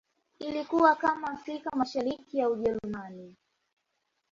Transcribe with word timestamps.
Ilikuwa 0.39 0.95
kama 0.95 1.27
Afrika 1.27 1.69
Mashariki 1.75 2.37
ya 2.37 2.49
Ujerumani 2.49 3.35